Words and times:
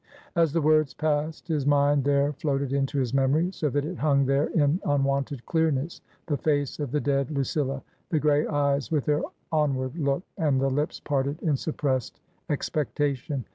As 0.35 0.51
the 0.51 0.63
words 0.63 0.95
passed 0.95 1.47
his 1.47 1.63
mind, 1.67 2.05
there 2.05 2.33
floated 2.33 2.73
into 2.73 2.97
his 2.97 3.13
memory, 3.13 3.51
so 3.51 3.69
that 3.69 3.85
it 3.85 3.99
hung 3.99 4.25
there 4.25 4.47
in 4.47 4.81
unwonted 4.83 5.45
clearness, 5.45 6.01
the 6.25 6.37
face 6.37 6.79
of 6.79 6.89
the 6.89 6.99
dead 6.99 7.29
Lucilla, 7.29 7.83
the 8.09 8.17
grey 8.19 8.47
eyes 8.47 8.89
with 8.89 9.05
their 9.05 9.21
onward 9.51 9.95
look 9.95 10.23
and 10.39 10.59
the 10.59 10.71
lips 10.71 10.99
parted 10.99 11.39
in 11.43 11.55
suppressed 11.55 12.19
expecta 12.49 13.15
tion. 13.15 13.45